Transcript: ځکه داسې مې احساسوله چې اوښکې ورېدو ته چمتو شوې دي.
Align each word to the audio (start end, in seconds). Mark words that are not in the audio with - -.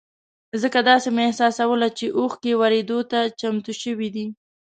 ځکه 0.61 0.79
داسې 0.89 1.09
مې 1.15 1.21
احساسوله 1.27 1.87
چې 1.97 2.05
اوښکې 2.17 2.53
ورېدو 2.61 2.99
ته 3.11 3.19
چمتو 3.39 3.71
شوې 3.83 4.09
دي. 4.15 4.25